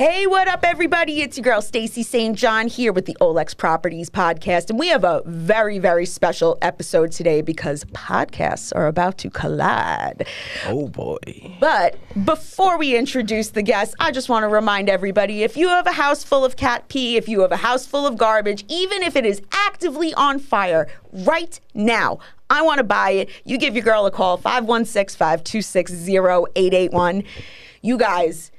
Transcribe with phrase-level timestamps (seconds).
[0.00, 1.20] Hey, what up, everybody?
[1.20, 2.34] It's your girl Stacy St.
[2.34, 7.12] John here with the Olex Properties podcast, and we have a very, very special episode
[7.12, 10.26] today because podcasts are about to collide.
[10.66, 11.18] Oh boy.
[11.60, 15.86] But before we introduce the guests, I just want to remind everybody if you have
[15.86, 19.02] a house full of cat pee, if you have a house full of garbage, even
[19.02, 23.28] if it is actively on fire right now, I want to buy it.
[23.44, 27.22] You give your girl a call 516 526 0881.
[27.82, 28.50] You guys,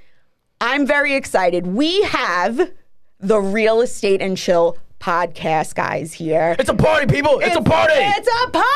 [0.61, 1.65] I'm very excited.
[1.65, 2.71] We have
[3.19, 6.55] the Real Estate and Chill podcast guys here.
[6.59, 7.39] It's a party, people.
[7.39, 7.95] It's, a party.
[7.95, 8.67] It's a party,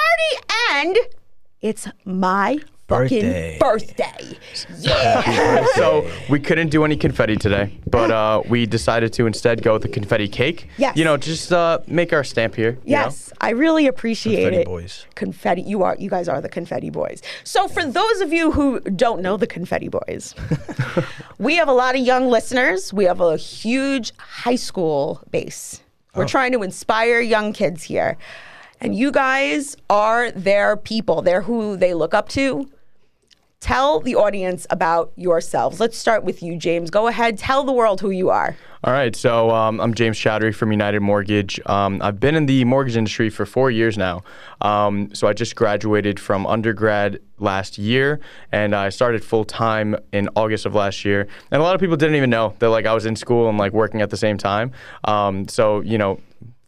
[0.72, 0.98] and
[1.62, 2.58] it's my
[2.88, 3.58] fucking Birthday.
[3.60, 4.38] birthday.
[4.80, 5.66] Yeah.
[5.76, 9.86] so we couldn't do any confetti today, but uh, we decided to instead go with
[9.86, 10.68] a confetti cake.
[10.78, 10.96] Yes.
[10.96, 12.72] You know, just uh, make our stamp here.
[12.86, 13.02] you know?
[13.06, 14.66] yes, I really appreciate Confetti it.
[14.66, 15.06] boys.
[15.16, 17.22] Confetti, you are you guys are the confetti boys.
[17.44, 20.36] So for those of you who don't know the confetti boys,
[21.40, 22.94] we have a lot of young listeners.
[22.94, 25.82] We have a huge high school base.
[26.16, 26.28] We're Oh.
[26.28, 28.18] trying to inspire young kids here.
[28.82, 31.22] And you guys are their people.
[31.22, 32.70] They're who they look up to.
[33.66, 35.80] Tell the audience about yourselves.
[35.80, 36.92] Let's start with you, James.
[36.92, 38.56] Go ahead, tell the world who you are.
[38.84, 41.60] All right, so um, I'm James Chowdhury from United Mortgage.
[41.66, 44.22] Um, I've been in the mortgage industry for four years now.
[44.62, 48.20] Um, so I just graduated from undergrad last year,
[48.52, 51.28] and I started full time in August of last year.
[51.50, 53.58] And a lot of people didn't even know that like I was in school and
[53.58, 54.74] like working at the same time.
[55.06, 56.20] Um, so you know,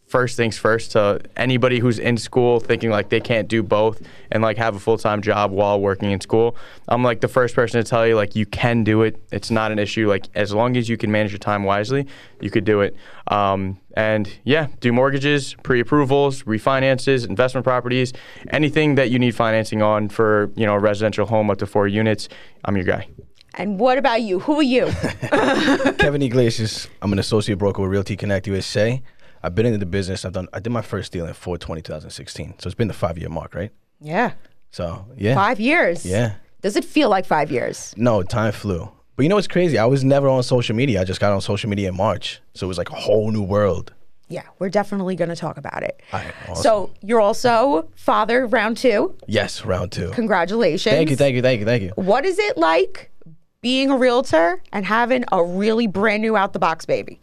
[0.08, 4.42] first things first to anybody who's in school thinking like they can't do both and
[4.42, 6.56] like have a full-time job while working in school
[6.88, 9.70] i'm like the first person to tell you like you can do it it's not
[9.70, 12.06] an issue like as long as you can manage your time wisely
[12.40, 18.14] you could do it um, and yeah do mortgages pre-approvals refinances investment properties
[18.48, 21.86] anything that you need financing on for you know a residential home up to four
[21.86, 22.30] units
[22.64, 23.06] i'm your guy
[23.54, 24.38] And what about you?
[24.40, 24.86] Who are you?
[25.98, 26.86] Kevin Iglesias.
[27.02, 29.02] I'm an associate broker with Realty Connect USA.
[29.42, 30.24] I've been into the business.
[30.24, 30.48] I've done.
[30.52, 32.54] I did my first deal in 420 2016.
[32.58, 33.70] So it's been the five year mark, right?
[34.00, 34.32] yeah.
[34.70, 35.34] So yeah.
[35.34, 36.04] Five years.
[36.04, 36.34] Yeah.
[36.60, 37.94] Does it feel like five years?
[37.96, 38.90] No, time flew.
[39.16, 39.78] But you know what's crazy?
[39.78, 41.00] I was never on social media.
[41.00, 42.40] I just got on social media in March.
[42.54, 43.92] So it was like a whole new world.
[44.28, 46.02] Yeah, we're definitely going to talk about it.
[46.12, 46.62] All right, awesome.
[46.62, 49.16] So you're also father round two.
[49.26, 50.10] Yes, round two.
[50.10, 50.94] Congratulations.
[50.94, 51.92] Thank you, thank you, thank you, thank you.
[51.96, 53.10] What is it like
[53.62, 57.20] being a realtor and having a really brand new out the box baby?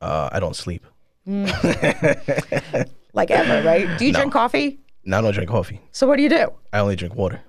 [0.00, 0.86] Uh, I don't sleep.
[3.12, 3.98] Like ever, right?
[3.98, 4.78] Do you drink coffee?
[5.04, 5.80] No, I don't drink coffee.
[5.92, 6.52] So what do you do?
[6.72, 7.40] I only drink water.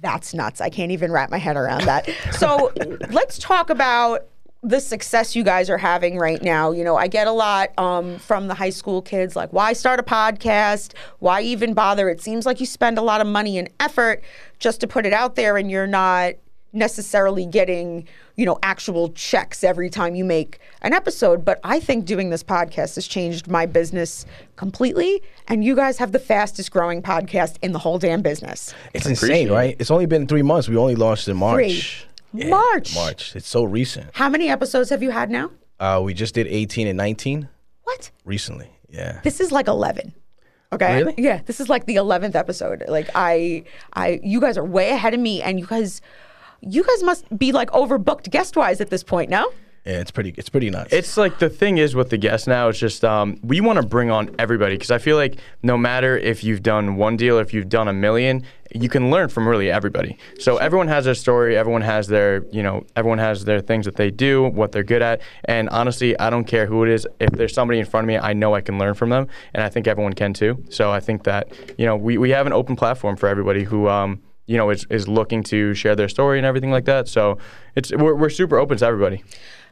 [0.00, 0.60] That's nuts.
[0.60, 2.08] I can't even wrap my head around that.
[2.32, 2.72] So
[3.10, 4.26] let's talk about
[4.62, 6.70] the success you guys are having right now.
[6.70, 10.00] You know, I get a lot um, from the high school kids like, why start
[10.00, 10.94] a podcast?
[11.18, 12.08] Why even bother?
[12.08, 14.22] It seems like you spend a lot of money and effort
[14.58, 16.34] just to put it out there and you're not
[16.74, 21.44] necessarily getting, you know, actual checks every time you make an episode.
[21.44, 24.26] But I think doing this podcast has changed my business
[24.56, 25.22] completely.
[25.48, 28.74] And you guys have the fastest growing podcast in the whole damn business.
[28.92, 29.76] It's insane, right?
[29.78, 30.68] It's only been three months.
[30.68, 32.06] We only launched in March.
[32.32, 32.94] Yeah, March.
[32.94, 33.36] March.
[33.36, 34.10] It's so recent.
[34.12, 35.50] How many episodes have you had now?
[35.78, 37.48] Uh, we just did 18 and 19
[37.84, 38.10] What?
[38.24, 38.70] recently.
[38.88, 39.20] Yeah.
[39.22, 40.14] This is like 11.
[40.72, 40.96] Okay.
[40.96, 41.14] Really?
[41.18, 42.82] Yeah, this is like the 11th episode.
[42.88, 46.00] Like I I you guys are way ahead of me and you guys
[46.66, 49.50] you guys must be like overbooked guest-wise at this point, no?
[49.86, 50.34] Yeah, it's pretty.
[50.38, 50.94] It's pretty nuts.
[50.94, 53.86] It's like the thing is with the guests now, it's just um, we want to
[53.86, 57.42] bring on everybody because I feel like no matter if you've done one deal or
[57.42, 58.44] if you've done a million,
[58.74, 60.16] you can learn from really everybody.
[60.38, 63.96] So everyone has their story, everyone has their, you know, everyone has their things that
[63.96, 65.20] they do, what they're good at.
[65.44, 67.06] And honestly, I don't care who it is.
[67.20, 69.28] If there's somebody in front of me, I know I can learn from them.
[69.52, 70.64] And I think everyone can too.
[70.70, 73.86] So I think that, you know, we, we have an open platform for everybody who,
[73.88, 77.08] um, you know, is, is looking to share their story and everything like that.
[77.08, 77.38] So
[77.74, 79.22] it's we're, we're super open to everybody.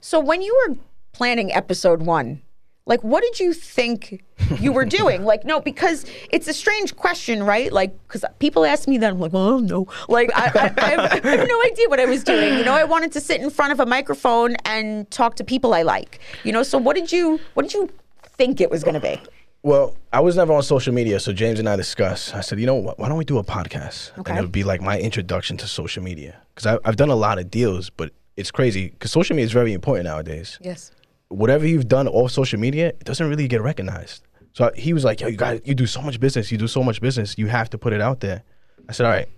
[0.00, 0.76] So when you were
[1.12, 2.42] planning episode 1,
[2.84, 4.24] like what did you think
[4.58, 5.24] you were doing?
[5.24, 7.72] like no, because it's a strange question, right?
[7.72, 9.86] Like cuz people ask me that I'm like, "Well, no.
[10.08, 12.58] Like I, I, I, have, I have no idea what I was doing.
[12.58, 15.74] You know, I wanted to sit in front of a microphone and talk to people
[15.74, 16.18] I like.
[16.44, 17.88] You know, so what did you what did you
[18.36, 19.20] think it was going to be?
[19.62, 22.34] Well, I was never on social media, so James and I discussed.
[22.34, 22.98] I said, you know what?
[22.98, 24.16] Why don't we do a podcast?
[24.18, 24.30] Okay.
[24.30, 27.38] And it would be like my introduction to social media because I've done a lot
[27.38, 30.58] of deals, but it's crazy because social media is very important nowadays.
[30.60, 30.90] Yes.
[31.28, 34.24] Whatever you've done off social media, it doesn't really get recognized.
[34.52, 36.52] So he was like, "Yo, you guys, you do so much business.
[36.52, 37.38] You do so much business.
[37.38, 38.42] You have to put it out there."
[38.88, 39.28] I said, "All right,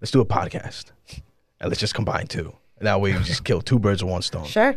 [0.00, 0.92] let's do a podcast,
[1.60, 2.54] and let's just combine two.
[2.78, 4.76] And that way, you just kill two birds with one stone." Sure.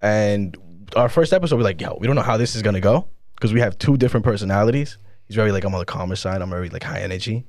[0.00, 0.56] And
[0.94, 3.08] our first episode, we're like, "Yo, we don't know how this is gonna go
[3.42, 4.98] because we have two different personalities.
[5.26, 6.40] He's very like I'm on the calmer side.
[6.42, 7.44] I'm very like high energy.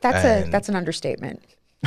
[0.00, 1.42] That's a that's an understatement.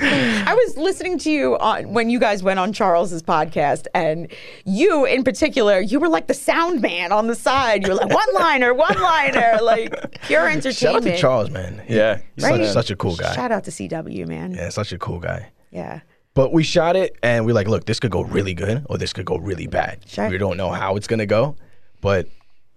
[0.00, 4.26] I was listening to you on when you guys went on Charles's podcast, and
[4.64, 7.84] you in particular, you were like the sound man on the side.
[7.84, 10.76] You were like one liner, one liner, like pure entertainment.
[10.76, 11.80] Shout out to Charles, man.
[11.86, 12.18] He- Yeah.
[12.34, 12.64] he's Right.
[12.64, 13.34] such, such a cool guy.
[13.36, 14.52] Shout out to CW, man.
[14.52, 15.50] Yeah, such a cool guy.
[15.70, 16.00] Yeah.
[16.34, 19.12] But we shot it and we're like, look, this could go really good or this
[19.12, 20.00] could go really bad.
[20.08, 20.28] Sure.
[20.28, 21.54] We don't know how it's gonna go,
[22.04, 22.28] but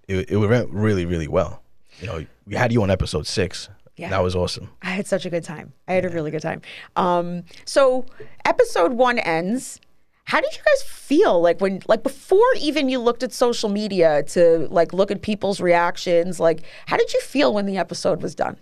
[0.07, 1.61] it, it went really, really well.
[1.99, 3.67] You know, we had you on episode six.
[3.97, 4.09] Yeah.
[4.09, 4.69] That was awesome.
[4.81, 5.73] I had such a good time.
[5.85, 6.61] I had a really good time.
[6.95, 8.05] Um, so
[8.45, 9.81] episode one ends.
[10.23, 14.23] How did you guys feel like when like before even you looked at social media
[14.27, 16.39] to like look at people's reactions?
[16.39, 18.55] Like how did you feel when the episode was done?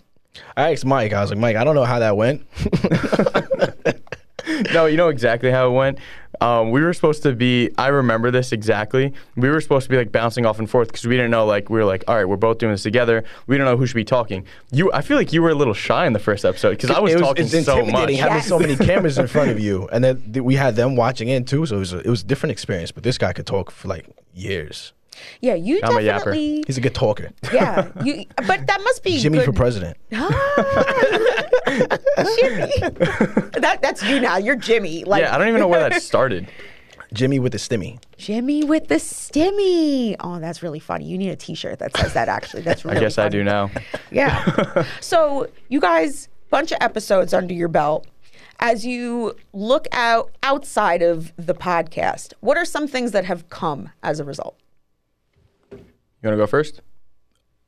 [0.56, 2.42] I asked Mike, I was like, Mike, I don't know how that went.
[4.76, 5.98] no, you know exactly how it went.
[6.40, 7.70] Um, we were supposed to be.
[7.78, 9.14] I remember this exactly.
[9.36, 11.46] We were supposed to be like bouncing off and forth because we didn't know.
[11.46, 13.24] Like we were like, all right, we're both doing this together.
[13.46, 14.44] We don't know who should be talking.
[14.70, 17.00] You, I feel like you were a little shy in the first episode because I
[17.00, 18.00] was, it was talking it's so much.
[18.00, 18.46] having Yes.
[18.48, 21.44] so many cameras in front of you, and then th- we had them watching in
[21.46, 21.64] too.
[21.64, 22.92] So it was a, it was a different experience.
[22.92, 24.92] But this guy could talk for like years.
[25.40, 26.04] Yeah, you I'm a yapper.
[26.04, 27.30] definitely He's a good talker.
[27.52, 27.90] Yeah.
[28.04, 29.44] You but that must be Jimmy good.
[29.46, 29.96] for president.
[30.12, 31.98] Ah.
[32.40, 32.72] Jimmy.
[33.60, 34.36] that that's you now.
[34.36, 35.04] You're Jimmy.
[35.04, 36.48] Like Yeah, I don't even know where that started.
[37.12, 38.00] Jimmy with the stimmy.
[38.18, 40.16] Jimmy with the stimmy.
[40.20, 41.06] Oh, that's really funny.
[41.06, 42.28] You need a T-shirt that says that.
[42.28, 42.96] Actually, that's really.
[42.96, 43.70] I guess I do now.
[44.10, 44.84] Yeah.
[45.00, 48.06] so you guys, bunch of episodes under your belt.
[48.58, 53.90] As you look out outside of the podcast, what are some things that have come
[54.02, 54.58] as a result?
[56.26, 56.80] You want to go first?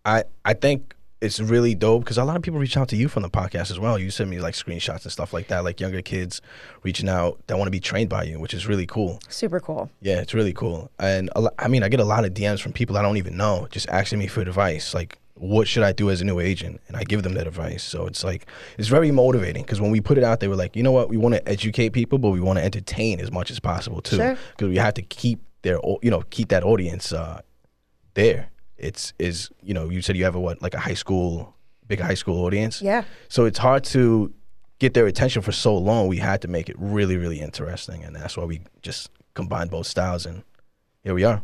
[0.04, 3.08] I I think it's really dope because a lot of people reach out to you
[3.08, 3.98] from the podcast as well.
[3.98, 6.40] You send me like screenshots and stuff like that, like younger kids
[6.82, 9.20] reaching out that want to be trained by you, which is really cool.
[9.28, 9.90] Super cool.
[10.00, 10.90] Yeah, it's really cool.
[10.98, 13.16] And a lo- I mean, I get a lot of DMs from people I don't
[13.16, 16.40] even know just asking me for advice, like what should I do as a new
[16.40, 17.84] agent, and I give them that advice.
[17.84, 18.46] So it's like
[18.76, 21.08] it's very motivating because when we put it out, they were like, you know what,
[21.08, 24.16] we want to educate people, but we want to entertain as much as possible too,
[24.16, 24.36] Sure.
[24.50, 27.40] because we have to keep their, you know, keep that audience uh,
[28.18, 28.50] there.
[28.76, 31.54] It's is you know you said you have a what like a high school
[31.86, 32.82] big high school audience.
[32.82, 33.04] Yeah.
[33.28, 34.32] So it's hard to
[34.78, 36.08] get their attention for so long.
[36.08, 39.86] We had to make it really really interesting, and that's why we just combined both
[39.86, 40.42] styles, and
[41.02, 41.42] here we are.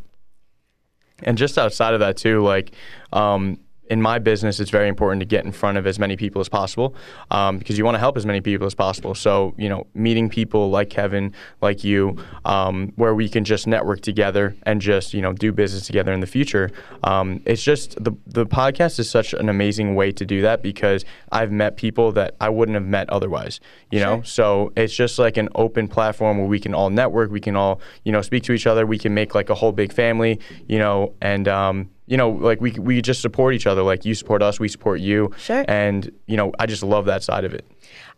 [1.22, 2.72] And just outside of that too, like
[3.12, 3.60] um,
[3.90, 6.48] in my business, it's very important to get in front of as many people as
[6.48, 6.94] possible
[7.30, 9.14] um, because you want to help as many people as possible.
[9.14, 14.00] So you know, meeting people like Kevin, like you, um, where we can just network
[14.00, 16.70] together and just you know do business together in the future.
[17.02, 21.04] Um, it's just the the podcast is such an amazing way to do that because
[21.30, 23.60] I've met people that I wouldn't have met otherwise.
[23.90, 27.40] You know, so it's just like an open platform where we can all network, we
[27.40, 29.92] can all you know speak to each other, we can make like a whole big
[29.92, 30.40] family.
[30.66, 33.82] You know, and um, you know, like we we just support each other.
[33.82, 35.32] Like you support us, we support you.
[35.38, 35.64] Sure.
[35.68, 37.66] And you know, I just love that side of it.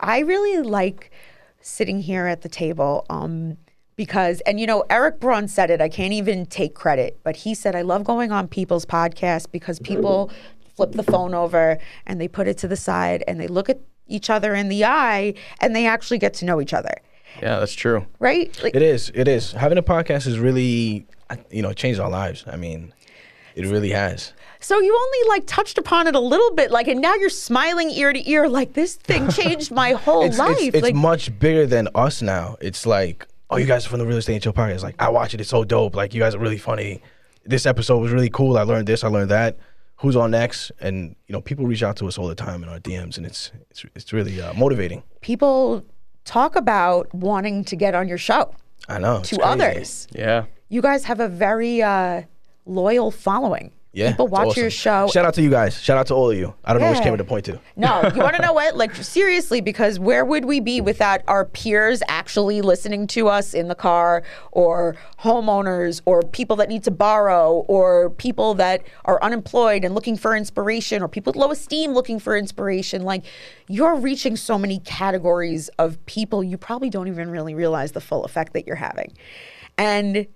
[0.01, 1.11] I really like
[1.61, 3.57] sitting here at the table um,
[3.97, 5.81] because, and you know, Eric Braun said it.
[5.81, 9.81] I can't even take credit, but he said, I love going on people's podcasts because
[9.81, 10.31] people
[10.77, 13.81] flip the phone over and they put it to the side and they look at
[14.07, 16.95] each other in the eye and they actually get to know each other.
[17.43, 18.07] Yeah, that's true.
[18.19, 18.57] Right?
[18.63, 19.11] Like, It is.
[19.15, 19.53] It is.
[19.53, 21.07] Having a podcast is really,
[21.51, 22.45] you know, changed our lives.
[22.47, 22.93] I mean,
[23.57, 24.33] it really has.
[24.61, 27.91] so you only like touched upon it a little bit, like, and now you're smiling
[27.91, 30.57] ear to ear, like this thing changed my whole It's, life.
[30.61, 32.57] it's, it's like, much bigger than us now.
[32.61, 34.83] It's like, oh, you guys are from the Real Estate and Chill podcast.
[34.83, 35.41] Like, I watch it.
[35.41, 35.97] It's so dope.
[35.97, 37.03] Like, you guys are really funny.
[37.45, 38.57] This episode was really cool.
[38.59, 39.03] I learned this.
[39.05, 39.57] I learned that.
[40.01, 40.73] Who's on next?
[40.81, 43.25] And you know, people reach out to us all the time in our DMs, and
[43.25, 45.03] it's it's it's really uh, motivating.
[45.23, 45.83] people
[46.27, 48.53] talk about wanting to get on your show
[48.89, 49.19] I know.
[49.19, 49.49] it's to crazy.
[49.49, 50.09] others.
[50.13, 50.47] Yeah.
[50.69, 52.23] You guys have a very uh,
[52.67, 53.73] loyal following.
[53.93, 55.09] Yeah, People watch your show.
[55.11, 55.83] Shout out to you guys.
[55.83, 56.53] Shout out to all of you.
[56.67, 57.05] I don't know which Yeah.
[57.05, 57.59] camera to point to.
[57.77, 58.77] No, you want to know what?
[58.77, 63.69] Like seriously, because where would we be without our peers actually listening to us in
[63.69, 69.83] the car, or homeowners, or people that need to borrow, or people that are unemployed
[69.83, 73.01] and looking for inspiration, or people with low esteem looking for inspiration?
[73.03, 73.25] Like
[73.67, 78.27] you're reaching so many categories of people you probably don't even really realize the full
[78.27, 79.15] effect that you're having,
[79.79, 80.27] and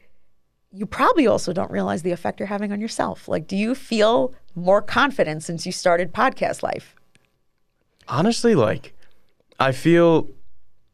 [0.73, 3.29] you probably also don't realize the effect you're having on yourself.
[3.29, 6.95] Like, do you feel more confident since you started podcast life?
[8.09, 8.95] Honestly, like,
[9.59, 10.29] I feel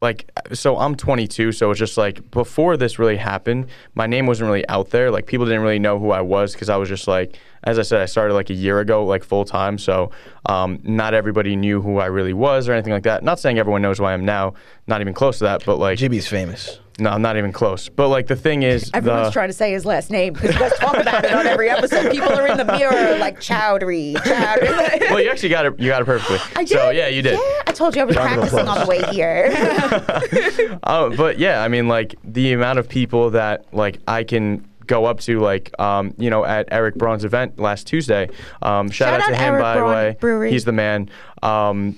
[0.01, 4.47] like so I'm 22, so it's just like before this really happened, my name wasn't
[4.47, 5.09] really out there.
[5.09, 7.81] Like people didn't really know who I was because I was just like, as I
[7.81, 9.79] said, I started like a year ago, like full time.
[9.79, 10.11] So
[10.45, 13.23] um, not everybody knew who I really was or anything like that.
[13.23, 14.53] Not saying everyone knows who I am now,
[14.85, 16.79] not even close to that, but like JB's famous.
[16.99, 17.89] No, I'm not even close.
[17.89, 20.59] But like the thing is, Everyone's the, trying to say his last name because you
[20.59, 22.11] guys talk about it on every episode.
[22.11, 24.99] People are in the mirror like Chowdhury, Chowdhury.
[25.11, 25.79] well, you actually got it.
[25.79, 26.39] You got it perfectly.
[26.55, 26.69] I did.
[26.69, 27.33] So yeah, you did.
[27.33, 30.79] Yeah, I told you I was Round practicing on the way here.
[30.83, 35.05] Oh, but yeah, I mean, like the amount of people that like I can go
[35.05, 38.29] up to, like um, you know, at Eric Braun's event last Tuesday.
[38.63, 40.17] Um, shout, Shout out, out to him, Eric by Braun the way.
[40.19, 40.51] Brewery.
[40.51, 41.09] He's the man.
[41.43, 41.95] Um,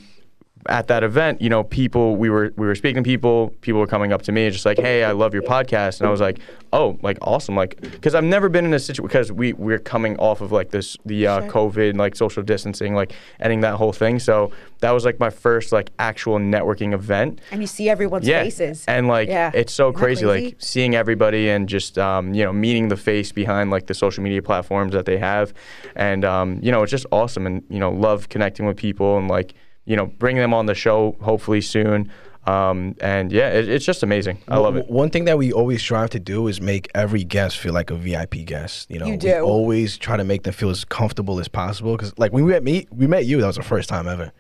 [0.69, 3.49] at that event, you know, people we were we were speaking to people.
[3.61, 6.11] People were coming up to me, just like, "Hey, I love your podcast," and I
[6.11, 6.39] was like,
[6.71, 10.17] "Oh, like awesome!" Like, because I've never been in a situation because we we're coming
[10.17, 11.49] off of like this the uh, Sure.
[11.51, 14.19] COVID like social distancing, like ending that whole thing.
[14.19, 17.41] So that was like my first like actual networking event.
[17.51, 18.43] and you see everyone's yeah.
[18.43, 18.85] faces.
[18.88, 19.51] And like Yeah.
[19.53, 20.45] it's so crazy, crazy?
[20.45, 24.23] like seeing everybody and just um, you know meeting the face behind like the social
[24.23, 25.53] media platforms that they have,
[25.95, 29.27] and um, you know it's just awesome and you know love connecting with people and
[29.27, 29.53] like
[29.86, 32.12] you know bring them on the show hopefully soon.
[32.45, 34.41] Um, and yeah, it, it's just amazing.
[34.48, 34.89] I love it.
[34.89, 37.95] One thing that we always strive to do is make every guest feel like a
[37.95, 38.89] VIP guest.
[38.89, 41.95] You know, You we always try to make them feel as comfortable as possible.
[41.95, 43.39] Because like when we met me, we met you.
[43.41, 44.31] That was the first time ever,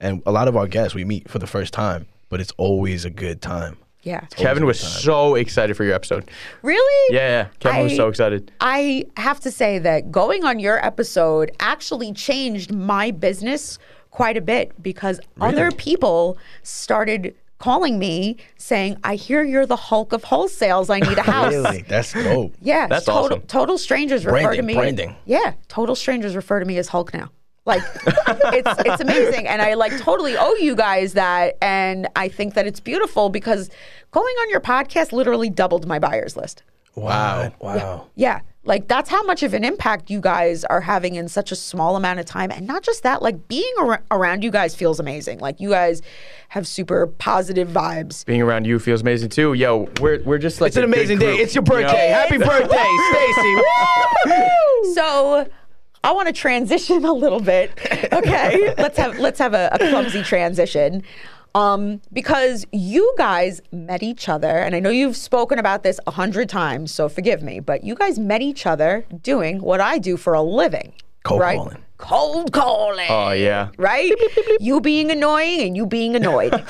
[0.00, 3.04] and a lot of our guests we meet for the first time, but it's always
[3.04, 3.78] a good time.
[4.02, 4.20] yeah.
[4.36, 6.30] Kevin was so excited for your episode.
[6.62, 7.16] Really?
[7.16, 7.48] Yeah, yeah.
[7.58, 8.52] Kevin was so excited.
[8.60, 13.78] I have to say that going on your episode actually changed my business
[14.16, 20.14] quite a bit because other people started calling me saying, I hear you're the Hulk
[20.14, 20.88] of wholesales.
[20.88, 21.52] I need a house.
[21.52, 22.54] Really, that's dope.
[22.62, 23.40] Yeah, That's total, awesome.
[23.42, 24.72] total strangers refer to me.
[24.74, 25.14] branding.
[25.26, 27.30] Yeah, total strangers refer to me as Hulk now.
[27.66, 32.54] Like it's it's amazing, and I like totally owe you guys that, and I think
[32.54, 33.68] that it's beautiful because
[34.12, 36.62] going on your podcast literally doubled my buyers list.
[36.94, 38.06] Wow, wow.
[38.14, 41.56] Yeah, like that's how much of an impact you guys are having in such a
[41.56, 43.22] small amount of time, and not just that.
[43.22, 45.38] Like being ar- around you guys feels amazing.
[45.38, 46.02] Like you guys
[46.48, 48.24] have super positive vibes.
[48.26, 49.54] Being around you feels amazing too.
[49.54, 51.36] Yo, we're we're just like It's an amazing day.
[51.36, 51.82] It's your you know?
[51.82, 52.08] birthday.
[52.08, 54.94] Happy birthday, Stacy.
[54.94, 55.48] So
[56.04, 57.72] I want to transition a little bit.
[58.12, 61.02] Okay, let's have let's have a, a clumsy transition.
[61.56, 66.10] Um, because you guys met each other, and I know you've spoken about this a
[66.10, 70.18] hundred times, so forgive me, but you guys met each other doing what I do
[70.18, 70.92] for a living.
[71.24, 71.56] Cold right?
[71.56, 71.82] calling.
[71.96, 73.06] Cold calling.
[73.08, 73.70] Oh yeah.
[73.78, 74.12] Right?
[74.60, 76.52] you being annoying and you being annoyed.
[76.52, 76.62] right?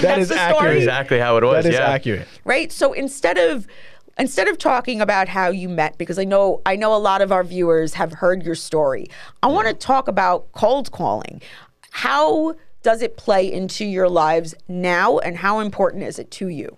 [0.00, 0.56] That's is the accurate.
[0.56, 1.64] story Exactly how it was.
[1.64, 1.90] That is yeah.
[1.90, 2.26] accurate.
[2.44, 3.66] right so instead of
[4.18, 7.32] instead of talking about how you met because i know i know a lot of
[7.32, 9.06] our viewers have heard your story
[9.42, 11.40] i want to talk about cold calling
[11.92, 16.76] how does it play into your lives now and how important is it to you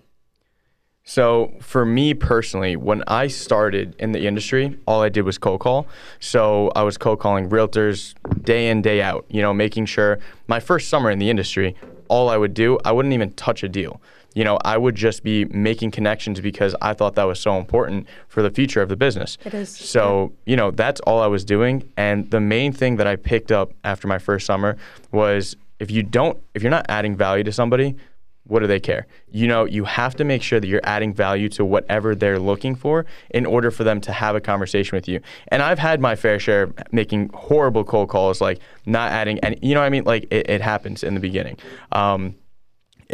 [1.07, 5.61] So for me personally, when I started in the industry, all I did was cold
[5.61, 5.87] call.
[6.19, 10.61] So I was cold calling realtors day in, day out, you know, making sure my
[10.61, 11.77] first summer in the industry,
[12.09, 14.01] all I would do, I wouldn't even touch a deal.
[14.35, 18.07] You know, I would just be making connections because I thought that was so important
[18.29, 19.39] for the future of the business.
[19.45, 21.89] It is, So, you know, that's all I was doing.
[21.97, 24.77] And the main thing that I picked up after my first summer
[25.13, 27.97] was if you don't, if you're not adding value to somebody,
[28.47, 29.07] what do they care?
[29.31, 32.75] You know, you have to make sure that you're adding value to whatever they're looking
[32.75, 35.21] for in order for them to have a conversation with you.
[35.49, 39.59] And I've had my fair share of making horrible cold calls, like not adding any,
[39.63, 40.05] you know what I mean?
[40.05, 41.57] Like it, it happens in the beginning.
[41.93, 42.35] Um,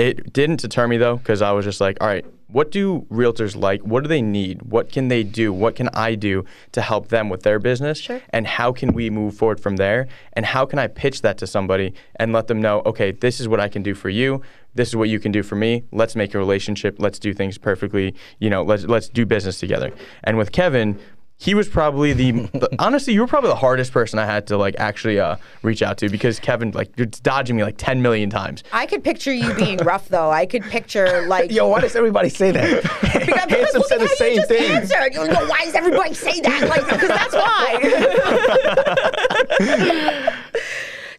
[0.00, 3.54] it didn't deter me though, because I was just like, all right, what do realtors
[3.54, 3.83] like?
[3.83, 4.62] What do they need?
[4.62, 5.52] What can they do?
[5.52, 7.99] What can I do to help them with their business?
[7.99, 8.21] Sure.
[8.30, 10.09] And how can we move forward from there?
[10.33, 13.47] And how can I pitch that to somebody and let them know, okay, this is
[13.47, 14.40] what I can do for you.
[14.75, 15.85] This is what you can do for me.
[15.92, 16.97] Let's make a relationship.
[16.99, 18.14] Let's do things perfectly.
[18.38, 19.92] You know, let's let's do business together.
[20.25, 20.99] And with Kevin,
[21.40, 24.59] he was probably the, the honestly, you were probably the hardest person I had to
[24.59, 28.28] like actually uh, reach out to because Kevin like you're dodging me like 10 million
[28.28, 28.62] times.
[28.73, 32.28] i could picture you being rough though i could picture like Yo, why does everybody
[32.28, 32.82] say that?
[33.20, 34.70] Because- because Handsome look said at the how you same just thing.
[34.73, 35.12] answered.
[35.14, 36.68] You know, why does everybody say that?
[36.68, 37.76] Like, because that's why.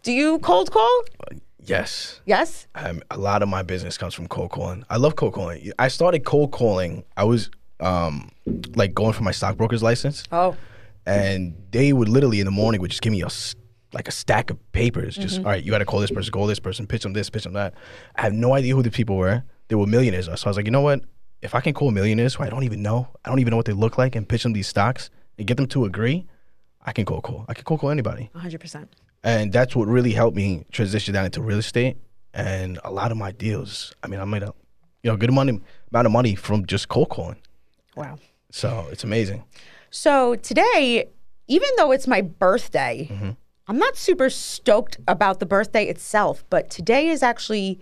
[0.03, 1.03] Do you cold call?
[1.59, 2.21] Yes.
[2.25, 2.67] Yes.
[2.75, 4.83] Um, a lot of my business comes from cold calling.
[4.89, 5.71] I love cold calling.
[5.77, 7.03] I started cold calling.
[7.17, 7.49] I was
[7.81, 8.29] um,
[8.75, 10.55] like going for my stockbroker's license, Oh,
[11.05, 13.29] and they would literally in the morning would just give me a
[13.93, 15.15] like a stack of papers.
[15.15, 15.45] Just Mm-hmm.
[15.45, 17.43] all right, you got to call this person, call this person, pitch them this, pitch
[17.43, 17.73] them that.
[18.15, 19.43] I have no idea who the people were.
[19.67, 20.25] They were millionaires.
[20.25, 21.01] So I was like, you know what?
[21.41, 23.65] If I can call millionaires who I don't even know, I don't even know what
[23.65, 26.25] they look like, and pitch them these stocks and get them to agree,
[26.85, 27.45] I can cold call.
[27.49, 28.29] I can cold call anybody.
[28.35, 28.87] 100%.
[29.23, 31.97] And that's what really helped me transition down into real estate.
[32.33, 34.53] And a lot of my deals, I mean, I made a
[35.03, 35.59] you know good money
[35.91, 37.37] amount of money from just cold calling.
[37.95, 38.17] Wow.
[38.51, 39.43] So it's amazing.
[39.89, 41.09] So today,
[41.47, 43.31] even though it's my birthday, Mm-hmm.
[43.67, 47.79] I'm not super stoked about the birthday itself, but today is actually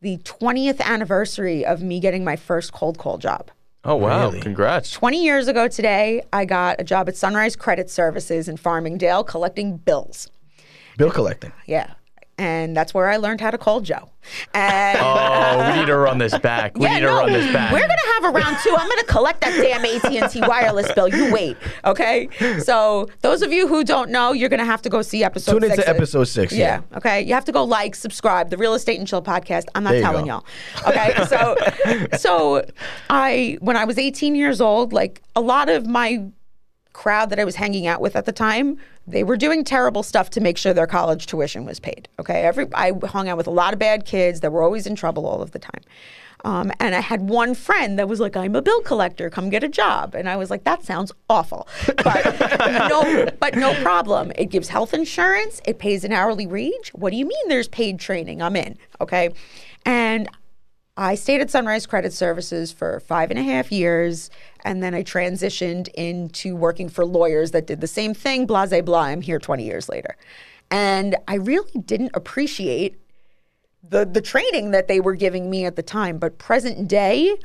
[0.00, 3.50] the 20th anniversary of me getting my first cold call job.
[3.84, 4.28] Oh wow!
[4.28, 4.40] Really?
[4.40, 4.90] Congrats.
[4.92, 9.76] 20 years ago today, I got a job at Sunrise Credit Services in Farmingdale collecting
[9.76, 10.30] bills.
[10.96, 11.52] Bill collecting.
[11.66, 11.92] Yeah.
[12.38, 14.10] And that's where I learned how to call Joe.
[14.52, 16.76] And Oh, we need to run this back.
[16.76, 17.72] We yeah, need to no, run this back.
[17.72, 18.76] We're gonna have a round two.
[18.78, 19.84] I'm gonna collect that damn
[20.22, 21.08] AT&T wireless bill.
[21.08, 22.28] You wait, okay?
[22.58, 25.52] So those of you who don't know, you're gonna have to go see episode.
[25.52, 25.88] Tune into six.
[25.88, 26.52] episode six.
[26.52, 26.82] Yeah.
[26.94, 27.22] Okay.
[27.22, 29.64] You have to go like, subscribe, the Real Estate and Chill podcast.
[29.74, 30.42] I'm not There telling go.
[30.84, 30.88] y'all.
[30.88, 31.14] Okay.
[31.26, 31.56] So,
[32.18, 32.64] so
[33.08, 36.24] I when I was 18 years old, like a lot of my
[36.96, 40.30] crowd that I was hanging out with at the time, they were doing terrible stuff
[40.30, 42.08] to make sure their college tuition was paid.
[42.18, 42.40] Okay.
[42.42, 45.26] Every I hung out with a lot of bad kids that were always in trouble
[45.26, 45.82] all of the time.
[46.44, 49.62] Um, and I had one friend that was like, I'm a bill collector, come get
[49.62, 50.14] a job.
[50.14, 51.68] And I was like, that sounds awful.
[52.02, 54.32] But no, but no problem.
[54.36, 56.90] It gives health insurance, it pays an hourly wage.
[56.94, 58.40] What do you mean there's paid training?
[58.40, 58.78] I'm in.
[59.00, 59.30] Okay.
[59.84, 60.28] And
[60.96, 64.30] I stayed at Sunrise Credit Services for five and a half years,
[64.66, 69.02] and then I transitioned into working for lawyers that did the same thing, blase blah.
[69.02, 70.16] I'm here 20 years later.
[70.70, 72.98] And I really didn't appreciate
[73.88, 76.18] the the training that they were giving me at the time.
[76.18, 77.36] But present day,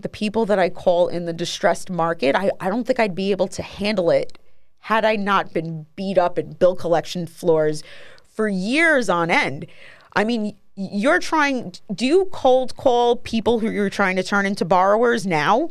[0.00, 3.30] the people that I call in the distressed market, I, I don't think I'd be
[3.30, 4.38] able to handle it
[4.78, 7.84] had I not been beat up at bill collection floors
[8.32, 9.66] for years on end.
[10.16, 14.64] I mean, you're trying do you cold call people who you're trying to turn into
[14.64, 15.68] borrowers now?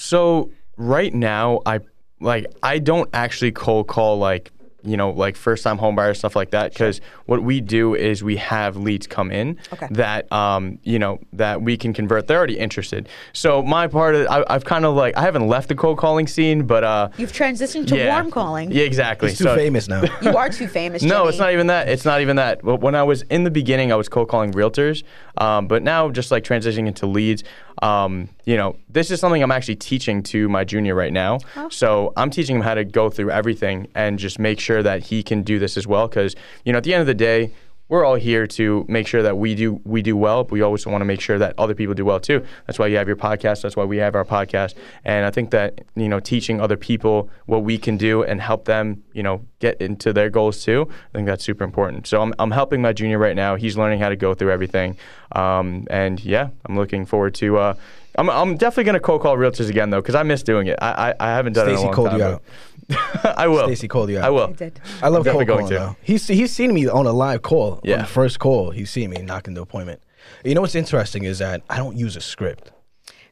[0.00, 1.80] So right now, I
[2.20, 4.50] like I don't actually cold call like
[4.82, 8.22] you know like first time home buyers stuff like that because what we do is
[8.24, 9.86] we have leads come in Okay.
[9.90, 12.26] that um you know that we can convert.
[12.26, 13.08] They're already interested.
[13.32, 16.26] So my part of I, I've kind of like I haven't left the cold calling
[16.26, 18.70] scene, but uh You've transitioned to yeah warm calling.
[18.70, 19.28] Yeah, exactly.
[19.30, 20.02] He's too So- famous now.
[20.22, 21.02] You are too famous.
[21.02, 21.28] no, Jimmy.
[21.30, 21.88] it's not even that.
[21.88, 22.62] It's not even that.
[22.62, 25.02] But when I was in the beginning, I was cold calling realtors.
[25.38, 27.42] Um, but now, just like transitioning into leads,
[27.82, 31.38] um, you know, this is something I'm actually teaching to my junior right now.
[31.70, 35.22] So I'm teaching him how to go through everything and just make sure that he
[35.22, 36.08] can do this as well.
[36.08, 36.34] Because
[36.64, 37.50] you know, at the end of the day.
[37.90, 40.86] We're all here to make sure that we do we do well, but we always
[40.86, 42.46] want to make sure that other people do well too.
[42.68, 43.62] That's why you have your podcast.
[43.62, 44.74] That's why we have our podcast.
[45.04, 48.66] And I think that you know, teaching other people what we can do and help
[48.66, 50.88] them, you know, get into their goals too.
[50.88, 52.06] I think that's super important.
[52.06, 53.56] So I'm, I'm helping my junior right now.
[53.56, 54.96] He's learning how to go through everything.
[55.32, 57.58] Um, and yeah, I'm looking forward to.
[57.58, 57.74] Uh,
[58.16, 60.78] I'm, I'm definitely gonna cold call realtors again though, because I miss doing it.
[60.82, 62.18] I I, I haven't done it in a Stacy called time.
[62.18, 62.42] you out.
[63.36, 63.64] I will.
[63.66, 64.24] Stacy called you out.
[64.24, 64.48] I will.
[64.48, 64.80] I did.
[65.02, 65.78] I love Definitely cold going calling to.
[65.78, 65.96] though.
[66.02, 67.74] He's he's seen me on a live call.
[67.74, 67.98] On Yeah.
[67.98, 70.02] the first call, he's seen me knocking the appointment.
[70.44, 72.72] You know what's interesting is that I don't use a script.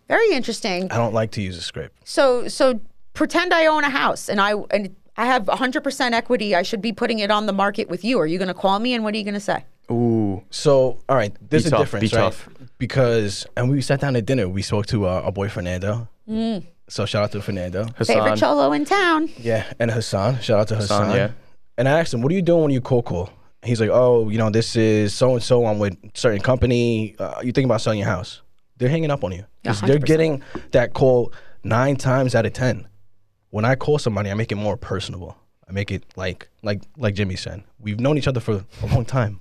[0.09, 0.91] Very interesting.
[0.91, 1.97] I don't like to use a script.
[2.09, 2.81] So so
[3.15, 6.55] pretend I own a house and I and I have 100% equity.
[6.55, 8.21] I should be putting it on the market with you.
[8.21, 9.65] Are you going to call me and what are you going to say?
[9.91, 10.45] Ooh.
[10.51, 12.23] So, all right, there's Be a tough, difference, be right?
[12.23, 12.49] tough.
[12.79, 14.49] Because and we sat down at dinner.
[14.49, 16.09] We spoke to uh, our boy Fernando.
[16.89, 17.85] So shout out to Fernando.
[18.03, 18.37] Favorite Hassan.
[18.39, 19.29] cholo in town.
[19.39, 20.41] Yeah, and Hassan.
[20.41, 21.05] Shout out to Hassan.
[21.07, 21.31] Hassan, yeah.
[21.77, 23.31] And I asked him, "What are you doing when you cold call?"
[23.63, 25.67] He's like, "Oh, you know, this is so and so.
[25.67, 27.15] I'm with certain company.
[27.19, 28.41] Uh, you think about selling your house?
[28.79, 29.45] They're hanging up on you.
[29.65, 31.33] Yeah, 'Cause they're getting that call
[31.65, 32.87] nine times out of ten.
[33.51, 35.37] When I call somebody, I make it more personable.
[35.69, 37.63] I make it like like like Jimmy said.
[37.81, 39.41] We've known each other for a long time.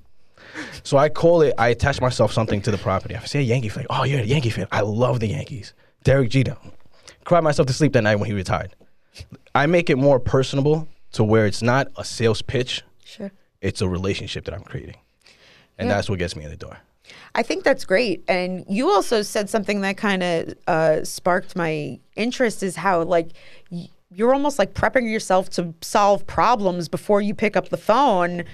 [0.84, 1.54] So I call it.
[1.58, 3.14] I attach myself something to the property.
[3.14, 4.68] If I say a Yankee fan, oh, you're a Yankee fan.
[4.72, 5.74] I love the Yankees.
[6.04, 6.58] Derek Jeter.
[7.28, 8.74] Cried myself to sleep that night when he retired.
[9.54, 12.84] I make it more personable to where it's not a sales pitch.
[13.04, 13.34] Sure.
[13.60, 14.96] It's a relationship that I'm creating,
[15.78, 15.96] and Yeah.
[15.96, 16.78] that's what gets me in the door.
[17.36, 18.24] I think that's great.
[18.30, 23.32] And you also said something that kind of uh, sparked my interest is how, like,
[23.70, 28.46] y- you're almost like prepping yourself to solve problems before you pick up the phone,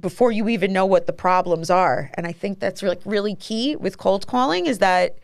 [0.00, 2.10] before you even know what the problems are.
[2.14, 5.18] And I think that's like really key with cold calling is that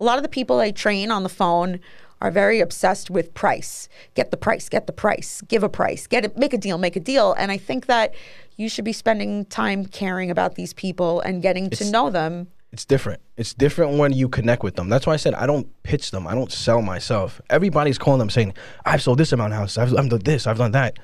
[0.00, 1.78] a lot of the people I train on the phone
[2.24, 3.86] are very obsessed with price.
[4.14, 6.96] Get the price, get the price, give a price, get it, make a deal, make
[6.96, 7.34] a deal.
[7.34, 8.14] And I think that
[8.56, 12.48] you should be spending time caring about these people and getting to know them.
[12.72, 13.20] It's different.
[13.36, 14.88] It's different when you connect with them.
[14.88, 16.26] That's why I said I don't pitch them.
[16.26, 17.42] I don't sell myself.
[17.50, 18.54] Everybody's calling them saying,
[18.86, 19.76] "I've sold this amount of houses.
[19.76, 20.46] I've, I've done this.
[20.46, 20.98] I've done that."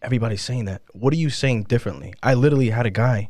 [0.00, 0.80] Everybody's saying that.
[0.92, 2.14] What are you saying differently?
[2.22, 3.28] I literally had a guy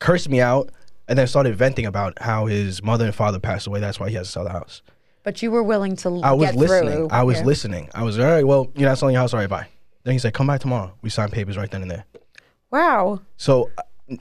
[0.00, 0.70] curse me out
[1.06, 3.78] and then started venting about how his mother and father passed away.
[3.78, 4.82] That's why he has to sell the house.
[5.28, 6.90] But you were willing to I was listening.
[6.94, 7.08] through.
[7.10, 7.44] I was Yeah.
[7.44, 7.90] listening.
[7.94, 8.46] I was all right.
[8.46, 9.34] Well, you're not selling your house.
[9.34, 9.66] All right, bye.
[10.04, 12.06] Then he said, "Come back tomorrow." We signed papers right then and there.
[12.70, 13.20] Wow.
[13.36, 14.14] So, uh,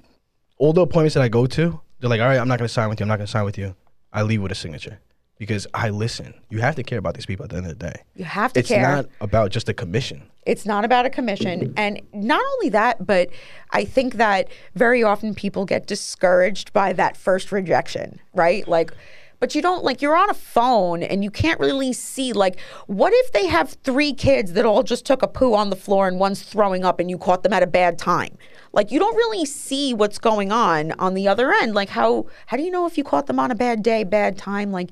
[0.58, 2.74] all the appointments that I go to, they're like, "All right, I'm not going to
[2.74, 3.06] sign with you.
[3.06, 3.74] I'm not going to sign with you."
[4.12, 5.00] I leave with a signature.
[5.40, 6.34] because I listen.
[6.50, 8.02] You have to care about these people at the end of the day.
[8.16, 8.80] You have to It's care.
[8.80, 10.24] It's not about just a commission.
[10.48, 11.76] It's not about a commission.
[11.78, 13.30] And not only that, but
[13.70, 18.68] I think that very often people get discouraged by that first rejection, right?
[18.68, 18.92] Like,
[19.40, 23.14] but you don't like you're on a phone and you can't really see like what
[23.14, 26.20] if they have three kids that all just took a poo on the floor and
[26.20, 28.38] one's throwing up and you caught them at a bad time
[28.74, 32.58] like you don't really see what's going on on the other end like how how
[32.58, 34.92] do you know if you caught them on a bad day bad time like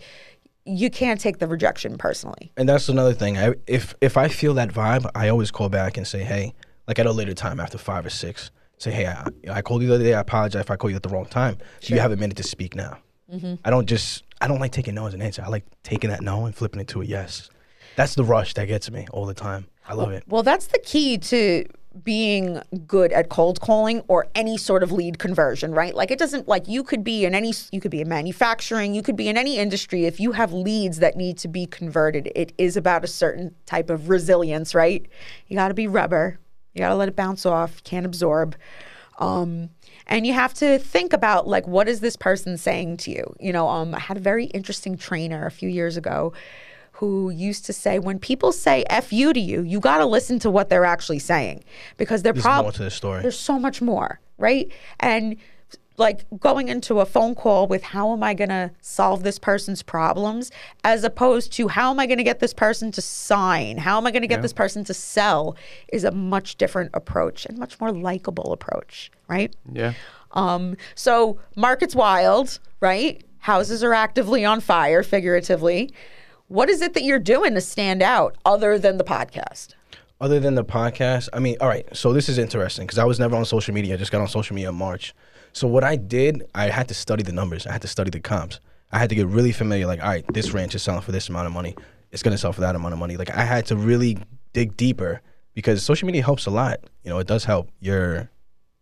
[0.65, 3.37] you can't take the rejection personally And that's another thing.
[3.37, 6.53] I, if if I feel that vibe, I always call back and say, hey,
[6.87, 9.89] like at a later time after five or six, say, hey, I, I called you
[9.89, 10.15] the other day.
[10.15, 11.57] I apologize if I called you at the wrong time.
[11.81, 12.97] Do you have a minute to speak now?
[13.31, 13.55] Mm-hmm.
[13.63, 15.41] I don't just I don't like taking no as an answer.
[15.41, 17.49] I like taking that no and flipping it to a yes.
[17.95, 19.67] That's the rush that gets me all the time.
[19.87, 20.23] I love it.
[20.27, 21.65] Well, that's the key to
[22.03, 25.95] being good at cold calling or any sort of lead conversion, right?
[25.95, 29.01] Like it doesn't like you could be in any you could be in manufacturing, you
[29.01, 32.51] could be in any industry if you have leads that need to be converted, it
[32.57, 35.05] is about a certain type of resilience, right?
[35.47, 36.39] You got to be rubber.
[36.73, 38.55] You got to let it bounce off, can't absorb.
[39.17, 39.69] Um
[40.07, 43.35] and you have to think about like what is this person saying to you?
[43.39, 46.33] You know, um I had a very interesting trainer a few years ago
[46.93, 50.39] who used to say when people say F you to you, you got to listen
[50.39, 51.63] to what they're actually saying
[51.97, 53.21] because they're There's probably more to the story.
[53.21, 54.71] there's so much more, right?
[55.01, 55.35] And
[55.97, 59.81] like going into a phone call with how am I going to solve this person's
[59.81, 60.51] problems
[60.83, 63.77] as opposed to how am I going to get this person to sign?
[63.77, 65.55] How am I going to get this person to sell
[65.89, 69.55] is a much different approach and much more likable approach, right?
[69.71, 69.93] Yeah.
[70.31, 73.23] Um, so market's wild, right?
[73.39, 75.93] Houses are actively on fire, figuratively.
[76.47, 79.75] What is it that you're doing to stand out other than the podcast?
[80.21, 81.87] Other than the podcast, I mean, all right.
[81.95, 83.95] So this is interesting because I was never on social media.
[83.95, 85.13] I just got on social media in March.
[85.55, 87.65] So what I did, I had to study the numbers.
[87.65, 88.59] I had to study the comps.
[88.91, 89.87] I had to get really familiar.
[89.87, 91.77] Like, all right, this ranch is selling for this amount of money.
[92.11, 93.15] It's gonna sell for that amount of money.
[93.15, 94.17] Like, I had to really
[94.51, 95.21] dig deeper
[95.53, 96.81] because social media helps a lot.
[97.05, 97.69] You know, it does help.
[97.79, 98.29] Your,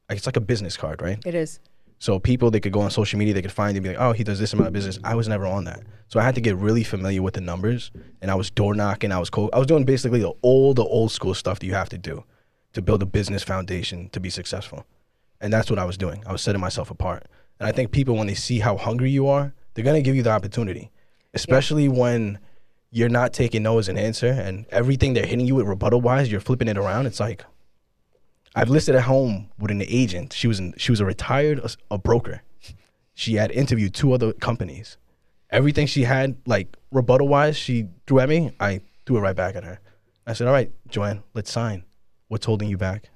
[0.09, 1.19] it's like a business card, right?
[1.23, 1.59] It is.
[1.99, 4.13] So people they could go on social media, they could find and be like, oh,
[4.13, 4.97] he does this amount of business.
[5.03, 7.91] I was never on that, so I had to get really familiar with the numbers.
[8.19, 9.11] And I was door knocking.
[9.11, 9.51] I was cold.
[9.53, 12.23] I was doing basically the old, the old school stuff that you have to do
[12.73, 14.87] to build a business foundation to be successful.
[15.43, 16.23] And that's what I was doing.
[16.25, 17.27] I was setting myself apart.
[17.59, 20.23] And I think people when they see how hungry you are, they're gonna give you
[20.23, 20.89] the opportunity,
[21.33, 22.39] especially when
[22.91, 26.31] you're not taking no as an answer and everything they're hitting you with rebuttal wise,
[26.31, 27.07] you're flipping it around.
[27.07, 27.43] It's like
[28.55, 30.31] I've listed at home with an agent.
[30.31, 32.41] She was in, she was a retired a, a broker.
[33.13, 34.97] She had interviewed two other companies.
[35.49, 38.53] Everything she had, like rebuttal wise, she threw at me.
[38.61, 39.81] I threw it right back at her.
[40.25, 41.83] I said, "All right, Joanne, let's sign.
[42.29, 43.09] What's holding you back?"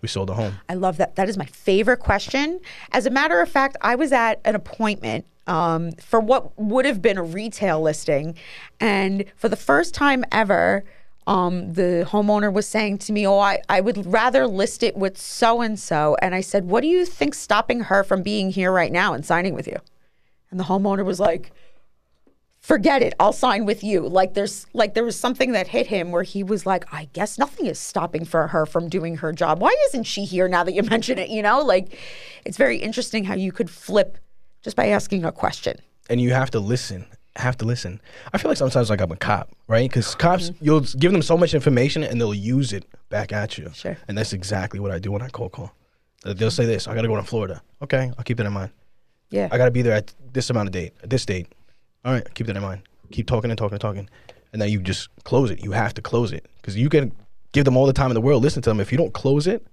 [0.00, 0.54] We sold the home.
[0.68, 1.16] I love that.
[1.16, 2.60] That is my favorite question.
[2.92, 7.02] As a matter of fact, I was at an appointment um, for what would have
[7.02, 8.36] been a retail listing.
[8.78, 10.84] And for the first time ever,
[11.26, 15.18] um, the homeowner was saying to me, Oh, I, I would rather list it with
[15.18, 16.16] so and so.
[16.22, 19.24] And I said, What do you think stopping her from being here right now and
[19.24, 19.76] signing with you?
[20.50, 21.52] And the homeowner was like,
[22.60, 26.10] forget it i'll sign with you like there's like there was something that hit him
[26.10, 29.60] where he was like i guess nothing is stopping for her from doing her job
[29.60, 31.96] why isn't she here now that you mention it you know like
[32.44, 34.18] it's very interesting how you could flip
[34.62, 35.76] just by asking a question
[36.10, 37.04] and you have to listen.
[37.36, 38.00] Have to listen.
[38.32, 39.88] I feel like sometimes like I'm a cop, right?
[39.88, 40.64] Because cops, Mm-hmm.
[40.64, 43.70] you'll give them so much information and they'll use it back at you.
[43.74, 43.96] Sure.
[44.08, 45.70] And that's exactly what I do when I cold call.
[46.24, 47.62] They'll say this: I got to go to Florida.
[47.82, 48.70] Okay, I'll keep that in mind.
[49.30, 51.46] yeah I got to be there at this amount of date, at this date.
[52.04, 52.82] All right, keep that in mind.
[53.12, 54.08] Keep talking and talking and talking,
[54.52, 55.62] and then you just close it.
[55.62, 57.12] You have to close it because you can
[57.52, 58.42] give them all the time in the world.
[58.42, 58.80] Listen to them.
[58.80, 59.66] If you don't close it,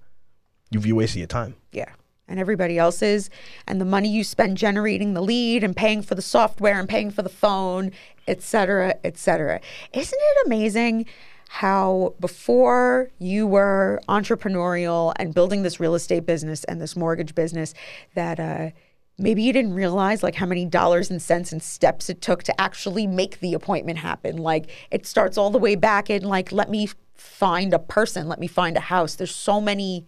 [0.70, 1.54] you've you wasted your time.
[1.72, 1.92] yeah
[2.28, 3.30] and everybody else's
[3.68, 7.08] and the money you spend generating the lead and paying for the software and paying
[7.08, 7.92] for the phone
[8.26, 9.60] et cetera et cetera
[9.92, 11.06] isn't it amazing
[11.48, 17.74] how before you were entrepreneurial and building this real estate business and this mortgage business
[18.14, 18.70] that uh,
[19.18, 22.60] maybe you didn't realize like how many dollars and cents and steps it took to
[22.60, 26.68] actually make the appointment happen like it starts all the way back in like let
[26.70, 30.06] me find a person let me find a house there's so many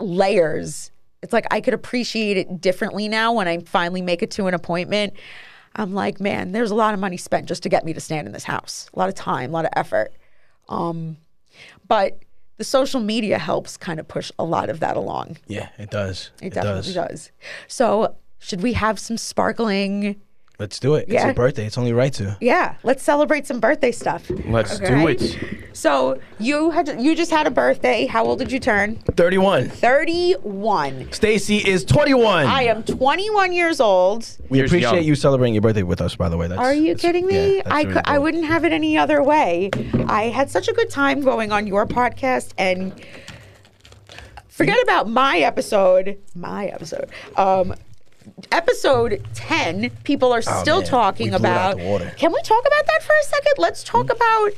[0.00, 0.90] layers.
[1.22, 4.54] It's like I could appreciate it differently now when I finally make it to an
[4.54, 5.14] appointment.
[5.74, 8.26] I'm like, man, there's a lot of money spent just to get me to stand
[8.26, 8.88] in this house.
[8.94, 10.12] A lot of time, a lot of effort.
[10.68, 11.18] Um,
[11.86, 12.22] but
[12.56, 15.38] the social media helps kind of push a lot of that along.
[15.46, 16.30] Yeah, it does.
[16.40, 17.30] It, definitely does.
[17.68, 20.20] So, should we have some sparkling
[20.58, 21.02] Let's do it.
[21.04, 21.26] It's Yeah.
[21.26, 21.66] your birthday.
[21.66, 22.38] It's only right to.
[22.40, 24.30] Yeah, let's celebrate some birthday stuff.
[24.48, 25.36] Let's do it.
[25.74, 28.06] So you had you just had a birthday.
[28.06, 28.96] How old did you turn?
[29.16, 29.68] 31.
[29.68, 31.12] Thirty-one.
[31.12, 32.46] Stacy is 21.
[32.46, 34.26] I am 21 years old.
[34.48, 35.04] we Years appreciate young.
[35.04, 36.48] you celebrating your birthday with us, by the way.
[36.48, 37.56] That's, Are you that's- kidding me?
[37.58, 39.68] yeah, I really could, I wouldn't have it any other way.
[40.06, 42.98] I had such a good time going on your podcast and
[44.48, 46.16] forget about my episode.
[46.34, 47.10] My episode.
[47.36, 47.74] Um,
[48.52, 49.90] episode 10.
[50.04, 50.88] People are still Oh, man.
[50.88, 52.16] talking We blew it out about.
[52.16, 53.52] Can we talk about that for a second?
[53.58, 54.50] Let's talk about.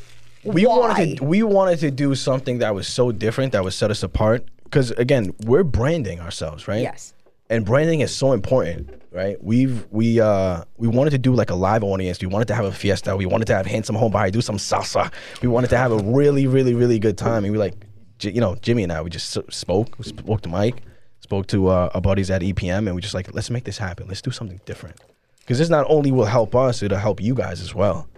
[0.44, 0.76] we why.
[0.78, 4.02] wanted to we wanted to do something that was so different that would set us
[4.02, 7.12] apart because again we're branding ourselves right Yes.
[7.50, 11.54] and branding is so important right we've we uh we wanted to do like a
[11.56, 14.30] live audience we wanted to have a fiesta we wanted to have handsome home buyer
[14.30, 15.12] do some salsa
[15.42, 17.74] we wanted to have a really really really good time and we like
[18.20, 20.82] you know jimmy and i we just spoke we spoke to mike
[21.28, 24.08] spoke to uh, our buddies at epm and we just like let's make this happen
[24.08, 24.96] let's do something different
[25.40, 28.08] because this not only will help us it'll help you guys as well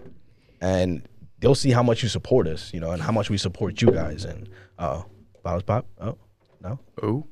[0.61, 1.07] and
[1.41, 3.91] they'll see how much you support us, you know, and how much we support you
[3.91, 4.23] guys.
[4.23, 4.47] And
[4.79, 5.01] uh,
[5.43, 5.85] bottles pop.
[5.99, 6.17] Oh
[6.61, 7.27] no, Ooh.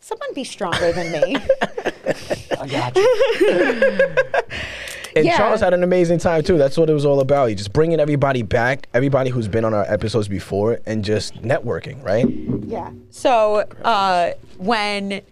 [0.00, 1.36] Someone be stronger than me.
[2.58, 4.14] I got you.
[5.16, 5.36] and Yeah.
[5.36, 6.58] Charles had an amazing time too.
[6.58, 7.48] That's what it was all about.
[7.48, 12.02] He just bringing everybody back, everybody who's been on our episodes before, and just networking,
[12.04, 12.26] right?
[12.66, 12.90] Yeah.
[13.10, 15.22] So uh, when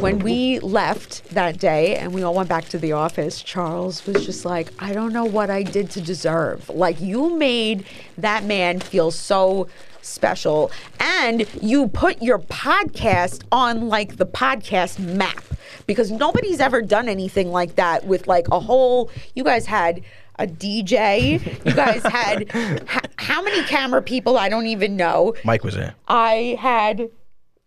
[0.00, 4.26] when we left that day and we all went back to the office, Charles was
[4.26, 6.68] just like, I don't know what I did to deserve.
[6.68, 7.86] Like you made
[8.18, 9.68] that man feel so
[10.02, 15.42] special and you put your podcast on like the podcast map
[15.86, 20.02] because nobody's ever done anything like that with like a whole you guys had
[20.38, 21.44] a DJ.
[21.66, 24.38] You guys had h- how many camera people?
[24.38, 25.34] I don't even know.
[25.44, 25.94] Mike was there.
[26.08, 27.10] I had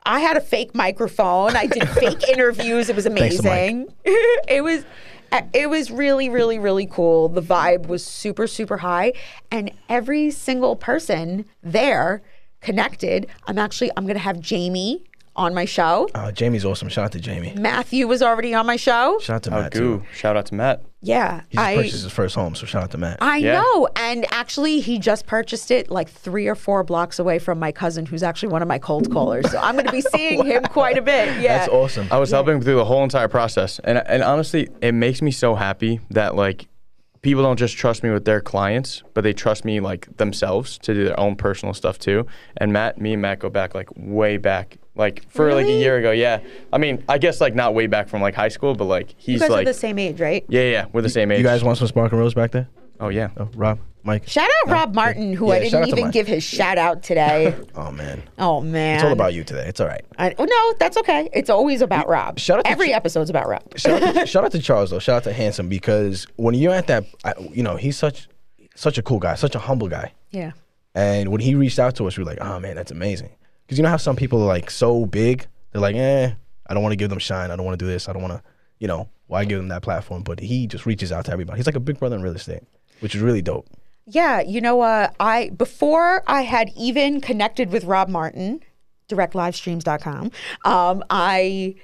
[0.03, 1.55] I had a fake microphone.
[1.55, 2.89] I did fake interviews.
[2.89, 3.71] It was Thanks to Mike.
[3.71, 3.87] amazing.
[4.05, 4.83] it was
[5.31, 7.29] uh, it was really really really cool.
[7.29, 9.13] The vibe was super super high
[9.51, 12.21] and every single person there
[12.61, 13.27] connected.
[13.47, 15.03] I'm actually I'm going to have Jamie
[15.35, 16.07] on my show.
[16.15, 16.87] Uh, Jamie's awesome.
[16.89, 17.53] Shout out to Jamie.
[17.57, 19.19] Matthew was already on my show.
[19.21, 20.03] Shout out to Oh, Matt too.
[20.13, 20.83] Shout out to Matt.
[21.01, 21.41] Yeah.
[21.49, 23.17] He just I purchased his first home, so shout out to Matt.
[23.21, 23.61] I Yeah.
[23.61, 23.87] know.
[23.95, 28.05] And actually, he just purchased it like three or four blocks away from my cousin,
[28.05, 29.49] who's actually one of my cold callers.
[29.51, 31.41] So I'm going to be seeing him quite a bit.
[31.41, 31.57] Yeah.
[31.59, 32.07] That's awesome.
[32.11, 35.53] I was helping through the whole entire process, and and honestly, it makes me so
[35.55, 36.67] happy that like
[37.21, 40.93] people don't just trust me with their clients, but they trust me like themselves to
[40.93, 42.25] do their own personal stuff too.
[42.57, 45.97] And Matt, me and Matt go back like way back, like for like a year
[45.97, 46.11] ago.
[46.11, 46.39] Yeah,
[46.73, 49.33] I mean, I guess like not way back from like high school, but like You
[49.33, 50.43] he's guys like are the same age, right?
[50.49, 51.37] yeah, yeah, yeah, we're the same age.
[51.39, 52.67] You guys want some Sparkling Rose back there?
[52.99, 53.27] Oh yeah.
[53.35, 54.25] Oh, Rob, Mike.
[54.27, 57.03] Shout out Rob Martin, who I Yeah, shout out didn't even give his shout out
[57.03, 57.53] today.
[57.75, 59.65] Oh man, oh man, it's all about you today.
[59.67, 60.03] It's all right.
[60.17, 61.29] I, oh, no, that's okay.
[61.33, 62.39] It's always about Rob.
[62.39, 63.77] shout out to Every Ch- episode's about Rob.
[63.77, 64.99] shout, out to, shout out to Charles though.
[64.99, 68.29] Shout out to Handsome because when you're at that, I, you know, he's such
[68.75, 70.13] such a cool guy, such a humble guy.
[70.31, 70.53] Yeah.
[70.95, 73.29] And when he reached out to us, we were like, oh man, that's amazing.
[73.65, 76.31] Because you know how some people are like so big, they're like, eh,
[76.67, 77.51] I don't want to give them shine.
[77.51, 78.07] I don't want to do this.
[78.07, 78.43] I don't want to,
[78.79, 80.23] you know, why give them that platform?
[80.23, 81.57] But he just reaches out to everybody.
[81.57, 82.63] He's like a big brother in real estate,
[82.99, 83.67] which is really dope.
[84.07, 88.61] Yeah, you know, uh, I before I had even connected with Rob Martin,
[89.09, 90.31] directlivestreams.com,
[90.63, 91.75] um, I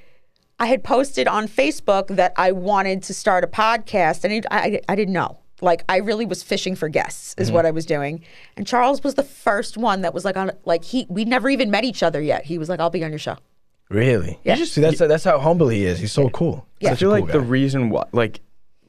[0.59, 4.95] I had posted on Facebook that I wanted to start a podcast, and I I
[4.95, 5.40] didn't know.
[5.61, 8.23] Like I really was fishing for guests, is what I was doing.
[8.57, 11.69] And Charles was the first one that was like on like he we never even
[11.71, 12.45] met each other yet.
[12.45, 13.37] He was like, "I'll be on your show."
[13.89, 14.39] Really?
[14.43, 14.55] Yeah.
[14.55, 15.99] See, that's that's how humble he is.
[15.99, 16.65] He's so cool.
[16.79, 16.89] Yeah.
[16.89, 17.33] I Such a feel cool like guy.
[17.33, 18.39] the reason why, like,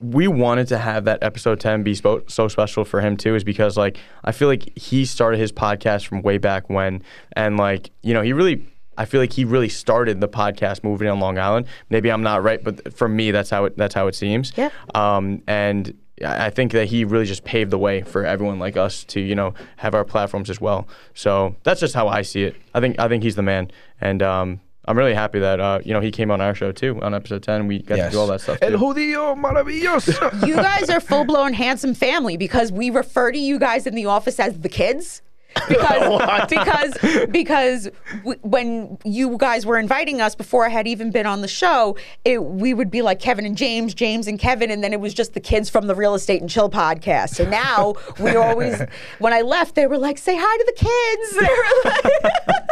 [0.00, 3.42] we wanted to have that episode 10 be spo- so special for him too is
[3.44, 7.02] because, like, I feel like he started his podcast from way back when.
[7.35, 8.64] And, like, you know, he really,
[8.96, 11.66] I feel like he really started the podcast moving on Long Island.
[11.90, 14.52] Maybe I'm not right, but for me, that's how it, that's how it seems.
[14.56, 14.70] Yeah.
[14.94, 18.76] Um, and I I think that he really just paved the way for everyone like
[18.76, 20.87] us to, you know, have our platforms as well.
[21.14, 22.56] So that's just how I see it.
[22.74, 23.70] I think, I think he's the man.
[24.00, 27.00] And, um, I'm really happy that uh, you know he came on our show too
[27.02, 27.68] on episode 10.
[27.68, 28.58] We got to do all that stuff.
[28.61, 28.78] El Too.
[28.78, 30.44] judío maravilloso.
[30.46, 34.06] You guys are full blown handsome family because we refer to you guys in the
[34.06, 35.22] office as the kids.
[35.68, 37.88] Because because because
[38.18, 41.96] w- when you guys were inviting us before I had even been on the show,
[42.24, 45.14] it, we would be like Kevin and James, James and Kevin, and then it was
[45.14, 47.30] just the kids from the Real Estate and Chill podcast.
[47.34, 48.80] So now we always,
[49.18, 51.38] when I left, they were like, "Say hi to the kids."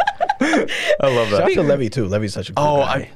[0.41, 1.53] They were like, I love Shout out that.
[1.55, 2.07] to Levy too.
[2.07, 2.93] Levy's such a cool Oh, guy.
[2.93, 3.11] I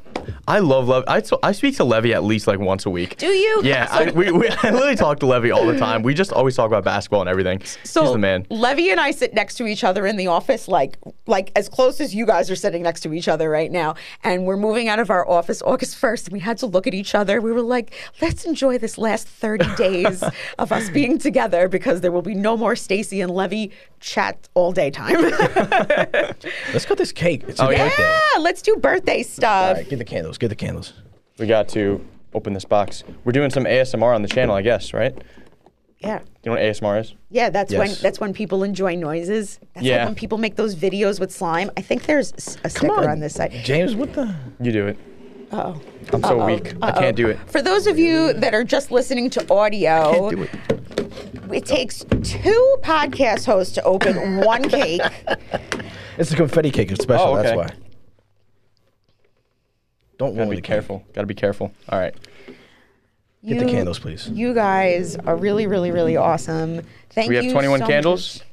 [0.47, 1.08] I love Levy.
[1.08, 3.17] I, I speak to Levy at least like once a week.
[3.17, 3.62] Do you?
[3.63, 6.01] Yeah, I, we, we I literally talk to Levy all the time.
[6.04, 7.62] We just always talk about basketball and everything.
[7.84, 8.45] So He's the man.
[8.49, 12.00] Levy and I sit next to each other in the office, like like as close
[12.02, 13.96] as you guys are sitting next to each other right now.
[14.24, 16.32] And we're moving out of our office August first.
[16.32, 17.41] We had to look at each other.
[17.41, 20.24] We were like, let's enjoy this last thirty days
[20.60, 24.72] of us being together because there will be no more Stacy and Levy chat all
[24.72, 25.15] day time.
[26.74, 27.44] Let's cut this cake.
[27.48, 27.88] It's oh, a Oh, yeah.
[27.89, 28.41] birthday.
[28.41, 29.78] let's do birthday stuff.
[29.78, 30.38] right, get the candles.
[30.38, 30.94] Get the candles.
[31.39, 33.04] We got to open this box.
[33.24, 35.15] We're doing some ASMR on the channel, I guess, right?
[36.06, 36.20] Yeah.
[36.44, 37.13] You know what ASMR is?
[37.30, 39.60] Yeah, that's when that's when people enjoy noises.
[39.74, 39.98] That's Yeah.
[39.98, 41.72] like when people make those videos with slime.
[41.76, 42.32] I think there's
[42.63, 43.52] a sticker on, on this side.
[43.63, 44.34] James, what the?
[44.62, 44.98] You do it.
[45.52, 45.82] Oh.
[46.13, 46.74] I'm so weak.
[46.82, 47.39] I can't do it.
[47.50, 51.54] For those of you that are just listening to audio, Can't do it.
[51.54, 55.02] it takes two podcast hosts to open one cake.
[56.18, 56.91] It's a confetti cake.
[56.94, 57.28] It's special.
[57.28, 57.68] Oh, That's why.
[60.18, 61.04] Don't Gotta be careful.
[61.13, 61.74] Gotta be careful.
[61.89, 62.15] All right.
[63.45, 64.27] Get the candles, please.
[64.29, 66.81] You guys are really, really, really awesome.
[67.12, 67.43] Thank We you.
[67.43, 68.43] have 21 so candles.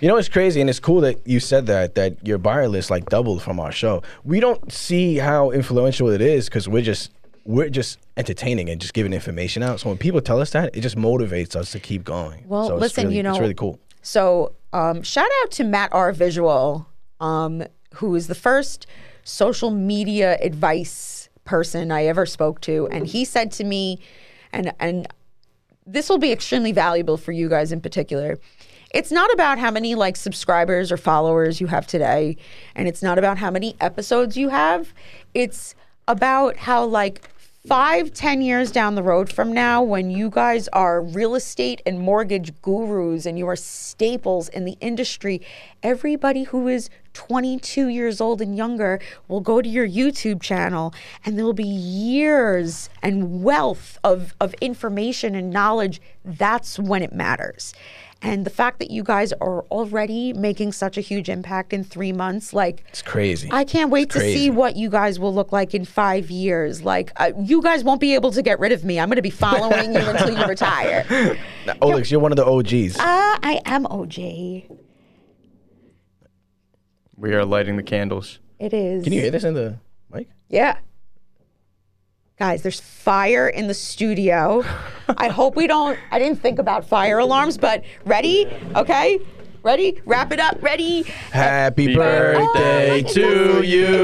[0.00, 2.88] You know it's crazy, and it's cool that you said that that your buyer list
[2.88, 4.02] like doubled from our show.
[4.24, 7.10] We don't see how influential it is because we're just
[7.44, 9.80] we're just entertaining and just giving information out.
[9.80, 12.44] So when people tell us that, it just motivates us to keep going.
[12.46, 13.80] Well, so listen, really- you know, it's really cool.
[14.02, 16.12] So, um, shout out to Matt R.
[16.12, 16.86] Visual,
[17.20, 18.86] um, who is the first
[19.24, 23.98] social media advice person I ever spoke to, and he said to me,
[24.52, 25.06] and and
[25.86, 28.38] this will be extremely valuable for you guys in particular.
[28.94, 32.36] It's not about how many like subscribers or followers you have today,
[32.74, 34.92] and it's not about how many episodes you have.
[35.34, 35.74] It's
[36.06, 37.28] about how like
[37.66, 41.98] five, ten years down the road from now, when you guys are real estate and
[41.98, 45.40] mortgage gurus and you are staples in the industry,
[45.82, 50.94] everybody who is 22 years old and younger will go to your YouTube channel
[51.24, 56.00] and there will be years and wealth of, of information and knowledge.
[56.24, 57.74] That's when it matters.
[58.20, 62.12] And the fact that you guys are already making such a huge impact in three
[62.12, 63.48] months, like, It's crazy.
[63.52, 66.82] I can't wait It's to see what you guys will look like in five years.
[66.82, 68.98] Like, uh, you guys won't be able to get rid of me.
[68.98, 71.06] I'm going to be following you until you retire.
[71.64, 72.98] Now, Olex, you're one of the OGs.
[72.98, 74.16] Uh, I am OG.
[77.16, 78.40] We are lighting the candles.
[78.58, 79.04] It is.
[79.04, 79.78] Can you hear this in the
[80.12, 80.28] mic?
[80.48, 80.78] Yeah.
[82.38, 84.64] Guys, there's fire in the studio.
[85.08, 85.98] I hope we don't.
[86.12, 88.46] I didn't think about fire alarms, but ready?
[88.76, 89.18] Okay.
[89.64, 90.00] Ready?
[90.06, 90.62] Wrap it up.
[90.62, 91.02] Ready?
[91.32, 93.96] Happy birthday oh, birthday to to you.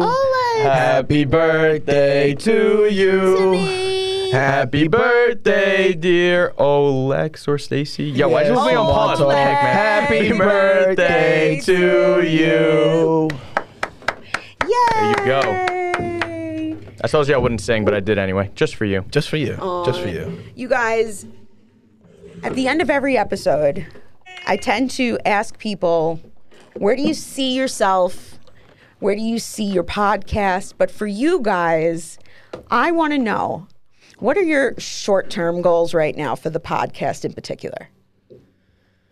[0.00, 0.62] Olex.
[0.62, 4.30] Happy birthday to you.
[4.32, 8.04] Happy birthday, dear Olex or Stacy.
[8.04, 9.18] Yo, why'd you Yes, me on pause?
[9.18, 9.26] Olex.
[9.26, 10.24] What the heck, man?
[10.24, 13.28] Happy birthday to you.
[14.66, 14.78] Yay!
[14.94, 15.61] There you go.
[17.02, 19.04] I told you I wouldn't sing, but I did anyway, just for you.
[19.10, 19.56] Just for you.
[19.84, 20.40] Just for you.
[20.54, 21.26] You guys,
[22.42, 23.86] at the end of every episode,
[24.46, 26.20] I tend to ask people,
[26.74, 28.38] where do you see yourself?
[29.00, 30.74] Where do you see your podcast?
[30.78, 32.18] But for you guys,
[32.70, 33.66] I want to know
[34.18, 37.88] what are your short term goals right now for the podcast in particular?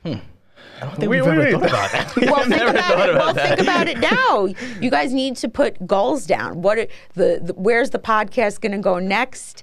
[0.04, 0.20] Hmm.
[0.80, 2.16] I don't think We- we've ever we- thought about that.
[2.30, 3.10] Well, think about it.
[3.10, 3.48] about Well, that.
[3.58, 4.46] think about it now.
[4.80, 6.62] You guys need to put goals down.
[6.62, 9.62] What are the, the where's the podcast going to go next?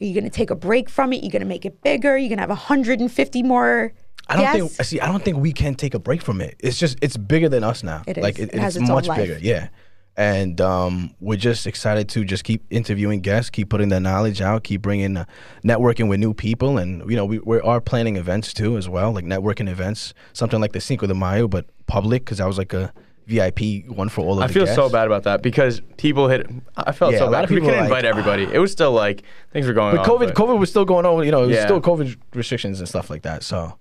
[0.00, 1.22] Are you going to take a break from it?
[1.22, 2.16] You're going to make it bigger.
[2.16, 3.92] You're going to have 150 more
[4.28, 4.76] I don't guests?
[4.76, 4.86] think.
[4.86, 6.56] See, I don't think we can take a break from it.
[6.60, 8.02] It's just it's bigger than us now.
[8.06, 8.22] It is.
[8.22, 9.18] Like It has its it's own much life.
[9.18, 9.38] bigger.
[9.40, 9.68] Yeah.
[10.16, 14.62] And um, we're just excited to just keep interviewing guests, keep putting the knowledge out,
[14.62, 15.24] keep bringing uh,
[15.64, 19.10] networking with new people, and you know we, we are planning events too as well,
[19.12, 22.74] like networking events, something like the Cinco de Mayo, but public because I was like
[22.74, 22.92] a
[23.26, 24.76] VIP one for all of I feel guests.
[24.76, 26.46] so bad about that because people hit.
[26.76, 27.50] I felt Yeah, so a lot bad.
[27.50, 28.42] We couldn't like, invite everybody.
[28.44, 29.22] It was still like
[29.52, 30.18] things were going But on.
[30.18, 31.24] COVID, COVID was still going on.
[31.24, 31.64] You know, there's Yeah.
[31.64, 33.42] still COVID restrictions and stuff like that.
[33.44, 33.78] So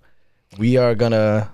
[0.58, 1.52] we are gonna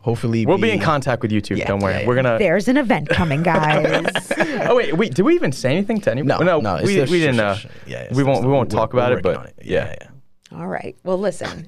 [0.00, 1.54] hopefully We'll be in contact with you too.
[1.56, 2.00] Yeah, don't worry.
[2.00, 2.38] yeah, We're gonna.
[2.38, 4.06] There's an event coming, guys.
[4.62, 5.14] Oh wait, wait.
[5.14, 6.44] Did we even say anything to anyone?
[6.44, 7.40] No, no, it's we, just- we didn't.
[7.40, 8.44] Uh, yeah, we won't.
[8.44, 9.22] We won't we're- talk about it.
[9.22, 9.54] But on it.
[9.62, 9.94] yeah.
[10.00, 10.58] yeah.
[10.58, 10.96] All right.
[11.04, 11.66] Well, listen.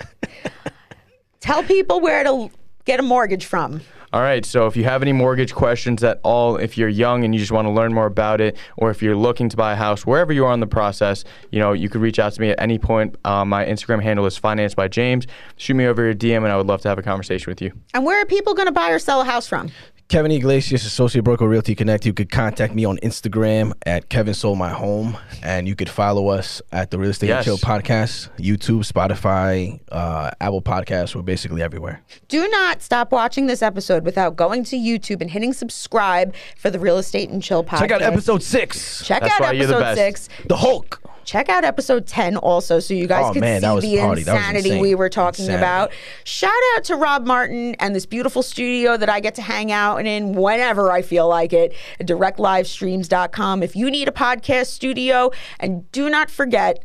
[1.40, 2.51] Tell people where to
[2.85, 3.81] get a mortgage from.
[4.12, 4.44] All right.
[4.44, 7.53] So if you have any mortgage questions at all, if you're young and you just
[7.53, 10.33] want to learn more about it, or if you're looking to buy a house, wherever
[10.35, 12.79] you are in the process, you know, you could reach out to me at any
[12.79, 13.16] point.
[13.25, 15.27] Uh, my Instagram handle is financed by James.
[15.57, 17.72] Shoot me over your DM, and I would love to have a conversation with you.
[17.94, 19.70] And where are people going to buy or sell a house from?
[20.12, 22.05] Kevin Iglesias, Associate Broker Realty Connect.
[22.05, 26.29] You could contact me on Instagram at Kevin Sold My Home, and you could follow
[26.29, 27.46] us at the Real Estate Yes.
[27.46, 31.14] and Chill Podcast, YouTube, Spotify, uh, Apple Podcasts.
[31.14, 32.03] We're basically everywhere.
[32.29, 36.79] Do not stop watching this episode without going to YouTube and hitting subscribe for the
[36.79, 37.79] Real Estate and Chill podcast.
[37.79, 40.25] Check out episode six, Check That's out why you're the episode best.
[40.27, 40.46] six.
[40.46, 41.01] The Hulk.
[41.25, 44.22] Check out episode 10 also so you guys Oh, can man, see the party.
[44.22, 45.62] Insanity we were talking Insanity.
[45.62, 45.92] about.
[46.25, 49.98] Shout out to Rob Martin and this beautiful studio that I get to hang out
[50.07, 51.74] in whenever I feel like it.
[52.01, 53.62] DirectLivestreams.com.
[53.62, 56.85] If you need a podcast studio, and do not forget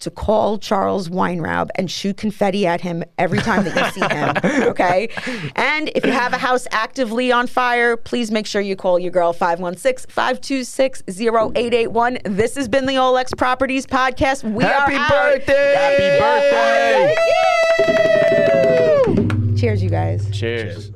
[0.00, 4.68] to call Charles Weinraub and shoot confetti at him every time that you see him.
[4.68, 5.08] Okay.
[5.56, 9.10] And if you have a house actively on fire, please make sure you call your
[9.12, 12.18] girl 516 526 0881.
[12.24, 14.42] This has been the Olex Properties Podcast.
[14.44, 15.10] We Happy are out.
[15.10, 15.74] birthday!
[15.76, 17.14] Happy
[19.44, 19.56] birthday!
[19.60, 20.28] Cheers, you guys.
[20.30, 20.90] Cheers.